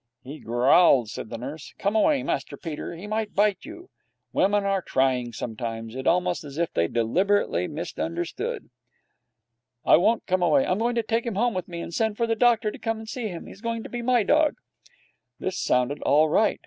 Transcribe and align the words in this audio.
'He 0.23 0.39
growled,' 0.39 1.11
said 1.11 1.29
the 1.29 1.37
nurse. 1.37 1.75
'Come 1.77 1.95
away, 1.95 2.23
Master 2.23 2.57
Peter. 2.57 2.95
He 2.95 3.05
might 3.05 3.35
bite 3.35 3.59
you.' 3.65 3.91
Women 4.33 4.63
are 4.63 4.81
trying 4.81 5.31
sometimes. 5.31 5.93
It 5.93 6.07
is 6.07 6.07
almost 6.07 6.43
as 6.43 6.57
if 6.57 6.73
they 6.73 6.87
deliberately 6.87 7.67
misunderstood. 7.67 8.71
'I 9.85 9.97
won't 9.97 10.25
come 10.25 10.41
away. 10.41 10.65
I'm 10.65 10.79
going 10.79 10.95
to 10.95 11.03
take 11.03 11.27
him 11.27 11.35
home 11.35 11.53
with 11.53 11.67
me 11.67 11.81
and 11.81 11.93
send 11.93 12.17
for 12.17 12.25
the 12.25 12.33
doctor 12.35 12.71
to 12.71 12.79
come 12.79 12.97
and 12.97 13.07
see 13.07 13.27
him. 13.27 13.45
He's 13.45 13.61
going 13.61 13.83
to 13.83 13.89
be 13.89 14.01
my 14.01 14.23
dog.' 14.23 14.55
This 15.37 15.59
sounded 15.59 16.01
all 16.01 16.27
right. 16.29 16.59